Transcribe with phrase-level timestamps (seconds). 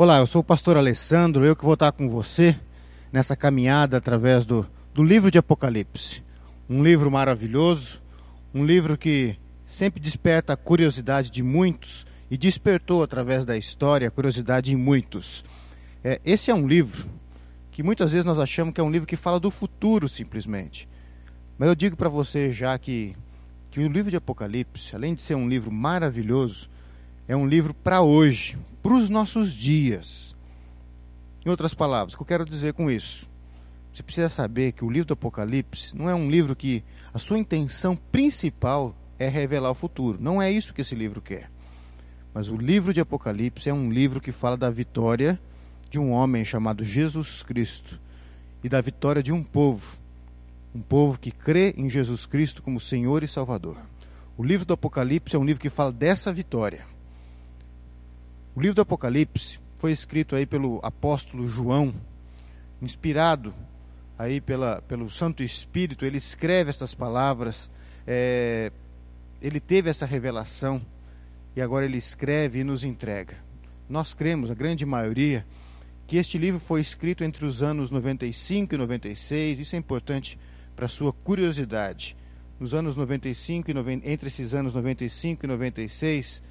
[0.00, 2.56] Olá, eu sou o pastor Alessandro, eu que vou estar com você
[3.10, 6.22] nessa caminhada através do, do livro de Apocalipse.
[6.70, 8.00] Um livro maravilhoso,
[8.54, 14.10] um livro que sempre desperta a curiosidade de muitos e despertou através da história a
[14.12, 15.44] curiosidade em muitos.
[16.04, 17.10] É, esse é um livro
[17.72, 20.88] que muitas vezes nós achamos que é um livro que fala do futuro simplesmente.
[21.58, 23.16] Mas eu digo para você já que,
[23.68, 26.70] que o livro de Apocalipse, além de ser um livro maravilhoso,
[27.28, 30.34] é um livro para hoje, para os nossos dias.
[31.44, 33.28] Em outras palavras, o que eu quero dizer com isso?
[33.92, 37.38] Você precisa saber que o livro do Apocalipse não é um livro que a sua
[37.38, 40.18] intenção principal é revelar o futuro.
[40.18, 41.50] Não é isso que esse livro quer.
[42.32, 45.38] Mas o livro de Apocalipse é um livro que fala da vitória
[45.90, 48.00] de um homem chamado Jesus Cristo
[48.64, 49.98] e da vitória de um povo,
[50.74, 53.76] um povo que crê em Jesus Cristo como Senhor e Salvador.
[54.36, 56.97] O livro do Apocalipse é um livro que fala dessa vitória.
[58.58, 61.94] O livro do Apocalipse foi escrito aí pelo apóstolo João,
[62.82, 63.54] inspirado
[64.18, 67.70] aí pela, pelo Santo Espírito, ele escreve estas palavras,
[68.04, 68.72] é,
[69.40, 70.82] ele teve essa revelação
[71.54, 73.36] e agora ele escreve e nos entrega.
[73.88, 75.46] Nós cremos, a grande maioria,
[76.04, 80.36] que este livro foi escrito entre os anos 95 e 96, isso é importante
[80.74, 82.16] para sua curiosidade.
[82.58, 86.42] Nos anos 95 e 90, entre esses anos 95 e 96,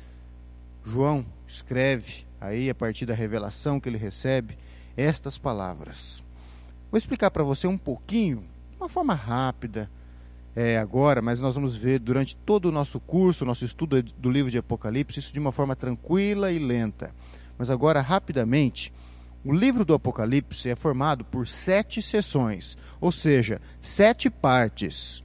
[0.87, 4.57] João escreve aí a partir da revelação que ele recebe
[4.95, 6.23] estas palavras.
[6.89, 9.91] Vou explicar para você um pouquinho, de uma forma rápida,
[10.55, 14.49] é, agora, mas nós vamos ver durante todo o nosso curso, nosso estudo do livro
[14.49, 17.13] de Apocalipse, isso de uma forma tranquila e lenta.
[17.57, 18.93] Mas agora, rapidamente,
[19.43, 25.21] o livro do Apocalipse é formado por sete sessões, ou seja, sete partes.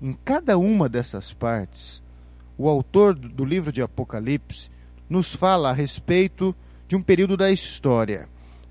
[0.00, 2.02] Em cada uma dessas partes,
[2.56, 4.70] o autor do livro de Apocalipse
[5.08, 6.54] nos fala a respeito
[6.86, 8.28] de um período da história,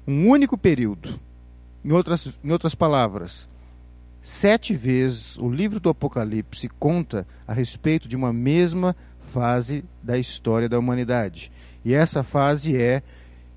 [0.07, 1.19] um único período.
[1.83, 3.47] Em outras, em outras palavras,
[4.21, 10.67] sete vezes o livro do Apocalipse conta a respeito de uma mesma fase da história
[10.67, 11.51] da humanidade.
[11.85, 13.03] E essa fase é,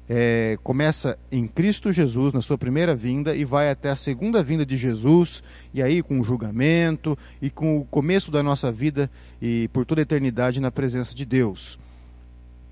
[0.08, 4.66] é, começa em Cristo Jesus, na sua primeira vinda, e vai até a segunda vinda
[4.66, 9.10] de Jesus, e aí com o julgamento e com o começo da nossa vida
[9.40, 11.78] e por toda a eternidade na presença de Deus.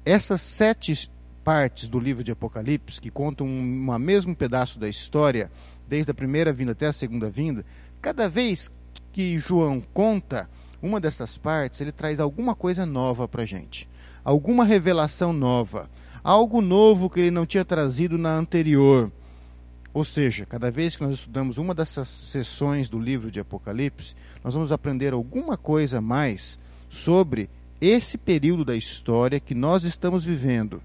[0.09, 1.13] Essas sete
[1.45, 5.51] partes do livro de Apocalipse, que contam um, mesmo pedaço da história,
[5.87, 7.63] desde a primeira vinda até a segunda vinda,
[8.01, 8.73] cada vez
[9.13, 10.49] que João conta
[10.81, 13.87] uma dessas partes, ele traz alguma coisa nova para a gente,
[14.25, 15.91] alguma revelação nova,
[16.25, 19.13] algo novo que ele não tinha trazido na anterior.
[19.93, 24.55] Ou seja, cada vez que nós estudamos uma dessas sessões do livro de Apocalipse, nós
[24.55, 26.59] vamos aprender alguma coisa mais
[26.89, 27.51] sobre
[27.81, 30.83] esse período da história que nós estamos vivendo,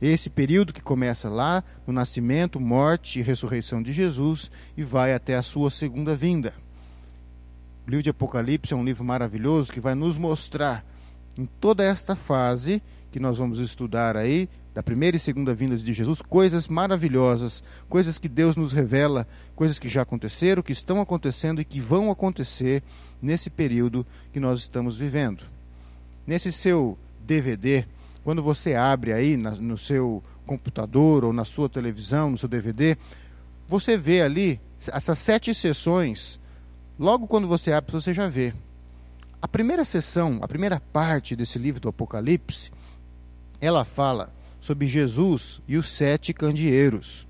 [0.00, 5.36] esse período que começa lá no nascimento, morte e ressurreição de Jesus e vai até
[5.36, 6.52] a sua segunda vinda.
[7.86, 10.84] O livro de Apocalipse é um livro maravilhoso que vai nos mostrar
[11.38, 15.90] em toda esta fase que nós vamos estudar aí, da primeira e segunda vindas de
[15.94, 21.62] Jesus, coisas maravilhosas, coisas que Deus nos revela, coisas que já aconteceram, que estão acontecendo
[21.62, 22.82] e que vão acontecer
[23.22, 24.04] nesse período
[24.34, 25.55] que nós estamos vivendo.
[26.26, 27.84] Nesse seu DVD,
[28.24, 32.96] quando você abre aí na, no seu computador ou na sua televisão, no seu DVD,
[33.68, 34.60] você vê ali
[34.92, 36.40] essas sete sessões.
[36.98, 38.52] Logo quando você abre, você já vê.
[39.40, 42.72] A primeira sessão, a primeira parte desse livro do Apocalipse,
[43.60, 47.26] ela fala sobre Jesus e os sete candeeiros.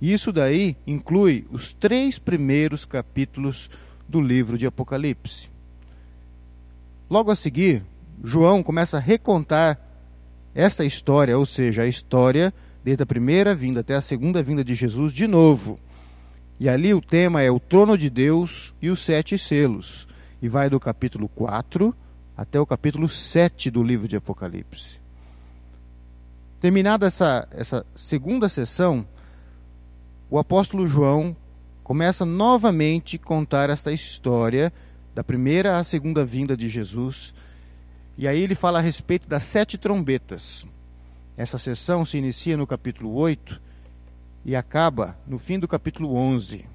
[0.00, 3.68] Isso daí inclui os três primeiros capítulos
[4.08, 5.50] do livro de Apocalipse.
[7.10, 7.82] Logo a seguir,
[8.22, 9.78] João começa a recontar
[10.54, 12.52] esta história, ou seja, a história
[12.84, 15.78] desde a primeira vinda até a segunda vinda de Jesus de novo.
[16.58, 20.06] E ali o tema é o trono de Deus e os sete selos.
[20.42, 21.94] E vai do capítulo 4
[22.36, 24.98] até o capítulo 7 do livro de Apocalipse.
[26.58, 29.06] Terminada essa, essa segunda sessão,
[30.28, 31.34] o apóstolo João
[31.82, 34.72] começa novamente a contar esta história
[35.14, 37.34] da primeira à segunda vinda de Jesus
[38.20, 40.66] e aí ele fala a respeito das sete trombetas.
[41.38, 43.58] Essa sessão se inicia no capítulo 8
[44.44, 46.66] e acaba no fim do capítulo 11.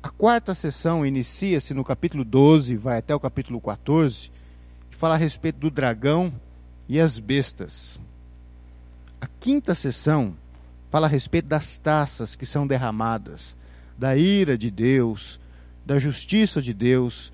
[0.00, 4.30] A quarta sessão inicia-se no capítulo 12, vai até o capítulo 14,
[4.92, 6.32] e fala a respeito do dragão
[6.88, 7.98] e as bestas.
[9.20, 10.36] A quinta sessão
[10.88, 13.56] fala a respeito das taças que são derramadas,
[13.98, 15.40] da ira de Deus,
[15.84, 17.32] da justiça de Deus,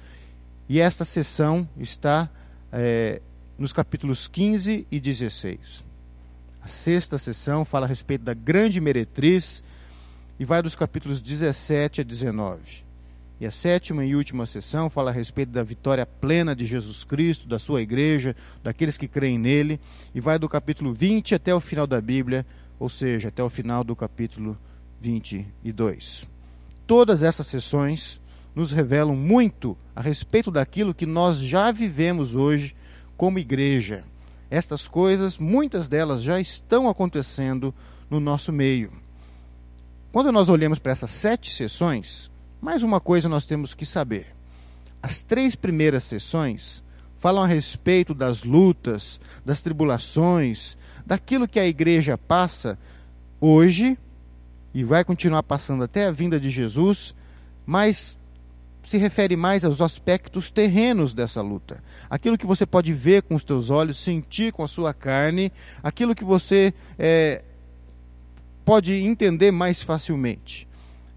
[0.66, 2.30] e esta sessão está
[2.72, 3.20] é,
[3.58, 5.84] nos capítulos 15 e 16.
[6.62, 9.62] A sexta sessão fala a respeito da grande meretriz
[10.38, 12.86] e vai dos capítulos 17 a 19.
[13.40, 17.46] E a sétima e última sessão fala a respeito da vitória plena de Jesus Cristo,
[17.46, 19.80] da sua igreja, daqueles que creem nele,
[20.12, 22.44] e vai do capítulo 20 até o final da Bíblia,
[22.80, 24.58] ou seja, até o final do capítulo
[25.00, 26.28] 22.
[26.84, 28.20] Todas essas sessões
[28.58, 32.74] nos revelam muito a respeito daquilo que nós já vivemos hoje
[33.16, 34.02] como igreja.
[34.50, 37.72] Estas coisas, muitas delas já estão acontecendo
[38.10, 38.92] no nosso meio.
[40.10, 44.34] Quando nós olhamos para essas sete sessões, mais uma coisa nós temos que saber.
[45.00, 46.82] As três primeiras sessões
[47.14, 50.76] falam a respeito das lutas, das tribulações,
[51.06, 52.76] daquilo que a igreja passa
[53.40, 53.96] hoje
[54.74, 57.14] e vai continuar passando até a vinda de Jesus,
[57.64, 58.18] mas
[58.88, 61.82] se refere mais aos aspectos terrenos dessa luta.
[62.08, 65.52] Aquilo que você pode ver com os teus olhos, sentir com a sua carne,
[65.82, 67.44] aquilo que você é,
[68.64, 70.66] pode entender mais facilmente.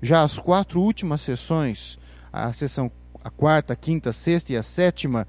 [0.01, 1.97] Já as quatro últimas sessões,
[2.33, 2.91] a sessão
[3.23, 5.27] a quarta, a quinta, a sexta e a sétima,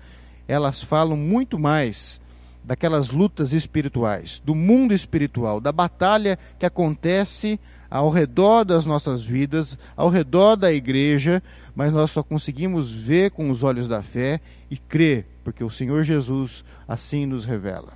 [0.48, 2.20] elas falam muito mais
[2.64, 7.58] daquelas lutas espirituais, do mundo espiritual, da batalha que acontece
[7.90, 11.42] ao redor das nossas vidas, ao redor da igreja,
[11.74, 16.02] mas nós só conseguimos ver com os olhos da fé e crer, porque o Senhor
[16.04, 17.92] Jesus assim nos revela.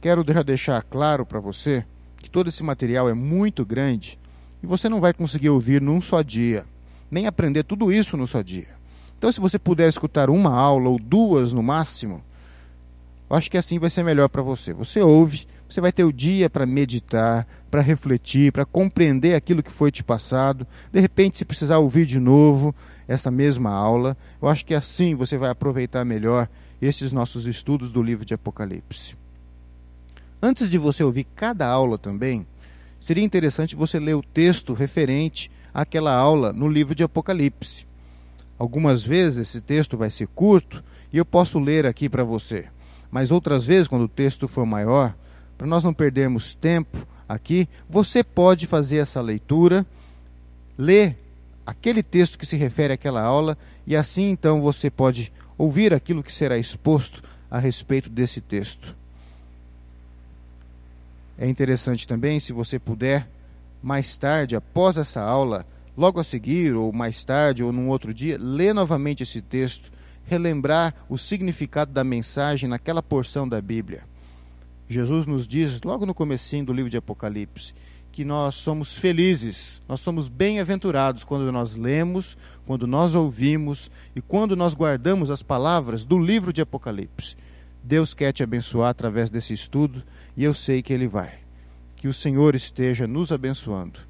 [0.00, 1.84] Quero já deixar claro para você
[2.16, 4.18] que todo esse material é muito grande
[4.62, 6.64] e você não vai conseguir ouvir num só dia,
[7.10, 8.68] nem aprender tudo isso num só dia.
[9.18, 12.22] Então, se você puder escutar uma aula ou duas no máximo,
[13.30, 14.72] eu acho que assim vai ser melhor para você.
[14.72, 19.70] Você ouve, você vai ter o dia para meditar, para refletir, para compreender aquilo que
[19.70, 20.66] foi te passado.
[20.90, 22.74] De repente, se precisar ouvir de novo
[23.06, 26.48] essa mesma aula, eu acho que assim você vai aproveitar melhor
[26.80, 29.14] esses nossos estudos do livro de Apocalipse.
[30.40, 32.46] Antes de você ouvir cada aula também,
[33.00, 37.86] seria interessante você ler o texto referente àquela aula no livro de Apocalipse.
[38.58, 40.82] Algumas vezes esse texto vai ser curto
[41.12, 42.66] e eu posso ler aqui para você,
[43.10, 45.14] mas outras vezes, quando o texto for maior,
[45.56, 49.86] para nós não perdermos tempo aqui, você pode fazer essa leitura,
[50.76, 51.16] ler
[51.66, 56.32] aquele texto que se refere àquela aula e assim então você pode ouvir aquilo que
[56.32, 58.94] será exposto a respeito desse texto.
[61.38, 63.28] É interessante também, se você puder,
[63.82, 65.64] mais tarde, após essa aula,
[65.96, 69.90] logo a seguir, ou mais tarde, ou num outro dia, ler novamente esse texto,
[70.28, 74.04] relembrar o significado da mensagem naquela porção da Bíblia.
[74.88, 77.74] Jesus nos diz, logo no comecinho do livro de Apocalipse,
[78.12, 82.36] que nós somos felizes, nós somos bem-aventurados quando nós lemos,
[82.66, 87.36] quando nós ouvimos e quando nós guardamos as palavras do livro de Apocalipse.
[87.82, 90.02] Deus quer te abençoar através desse estudo
[90.36, 91.38] e eu sei que Ele vai.
[91.96, 94.00] Que o Senhor esteja nos abençoando,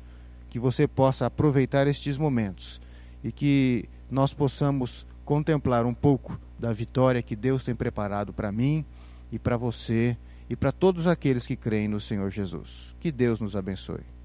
[0.49, 2.81] que você possa aproveitar estes momentos
[3.23, 8.83] e que nós possamos contemplar um pouco da vitória que Deus tem preparado para mim
[9.31, 10.17] e para você
[10.49, 12.97] e para todos aqueles que creem no Senhor Jesus.
[12.99, 14.01] Que Deus nos abençoe.